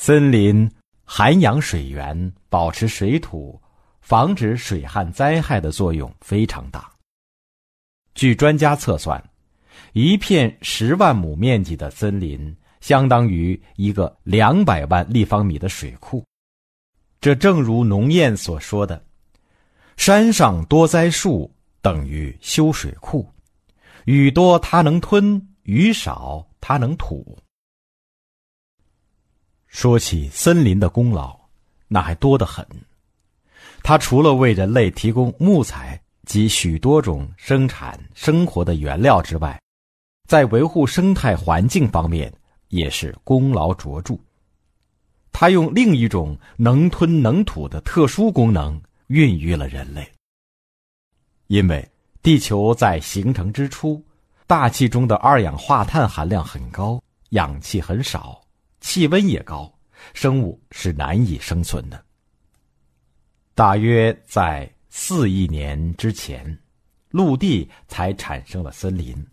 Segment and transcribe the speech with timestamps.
[0.00, 0.70] 森林
[1.04, 3.60] 涵养水源，保持水土，
[4.00, 6.88] 防止水旱灾害的作用非常大。
[8.14, 9.22] 据专家测算，
[9.94, 16.24] 一片十万亩面积的森林相当于一个两百万立方米的水库。
[17.20, 19.04] 这正如农谚所说的
[19.98, 21.52] ：“山上多栽树，
[21.82, 23.28] 等于修水库。
[24.04, 27.36] 雨多它能吞，雨少它能吐。”
[29.68, 31.38] 说起森林的功劳，
[31.86, 32.66] 那还多得很。
[33.82, 39.60] 它除了为人类提供木材及许多种生产生活的原料之外，
[40.26, 42.32] 在维护生态环境方面
[42.68, 44.18] 也是功劳卓著。
[45.30, 50.10] 它用另一种能吞能吐的特殊功能孕育了人类。
[51.46, 51.88] 因为
[52.22, 54.04] 地球在形成之初，
[54.46, 58.40] 大气中的二氧化碳含量很高，氧气很少。
[58.80, 59.72] 气温也高，
[60.14, 62.04] 生物是难以生存的。
[63.54, 66.58] 大约在四亿年之前，
[67.10, 69.26] 陆地才产生了森林。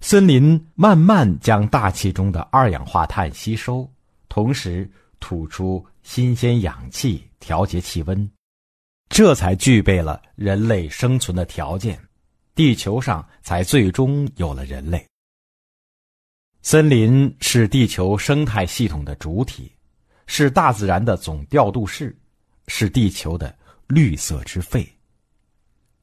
[0.00, 3.88] 森林慢慢将大气中的二氧化碳吸收，
[4.28, 8.28] 同时吐出新鲜氧气，调节气温，
[9.08, 11.96] 这才具备了人类生存的条件，
[12.56, 15.06] 地球上才最终有了人类。
[16.62, 19.72] 森林是地球生态系统的主体，
[20.28, 22.16] 是大自然的总调度室，
[22.68, 23.52] 是地球的
[23.88, 24.88] 绿色之肺。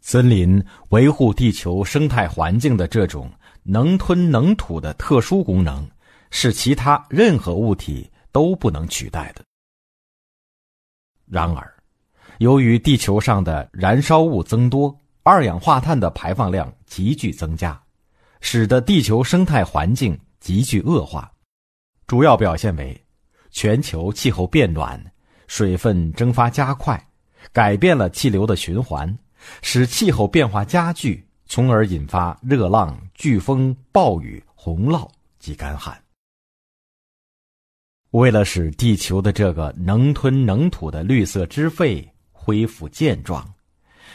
[0.00, 3.30] 森林维护地球生态环境的这种
[3.62, 5.88] 能吞能吐的特殊功能，
[6.32, 9.44] 是其他任何物体都不能取代的。
[11.26, 11.72] 然而，
[12.38, 17.80] 由于地球上的燃烧物增多，二氧化碳的排放量急剧增加，
[18.40, 20.18] 使得地球生态环境。
[20.40, 21.30] 急剧恶化，
[22.06, 22.98] 主要表现为
[23.50, 25.00] 全球气候变暖，
[25.46, 27.08] 水分蒸发加快，
[27.52, 29.16] 改变了气流的循环，
[29.62, 35.08] 使气候变化加剧，从而引发热浪、飓风、暴雨、洪涝
[35.38, 35.96] 及干旱。
[38.12, 43.46] 为了使地球的这个能吞能吐的绿色之肺恢复健壮，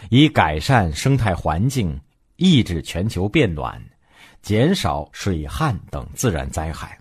[0.10, 1.98] 以改善生态环境，
[2.36, 3.82] 抑制全球变暖。
[4.46, 7.00] 减少水旱等自然灾害，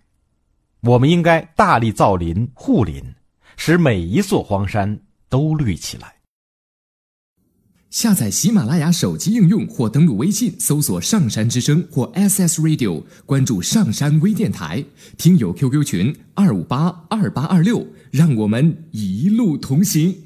[0.80, 3.04] 我们应该大力造林护林，
[3.58, 6.14] 使每一座荒山都绿起来。
[7.90, 14.82] 下载喜马拉雅手机应用或登录微信搜索“上山之声”或 SS Radio，关注上山微电台，
[15.18, 20.16] 听友 QQ 群二五八二八二六，让我们一路同行。